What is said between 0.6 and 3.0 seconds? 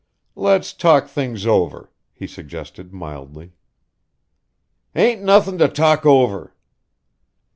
talk things over," he suggested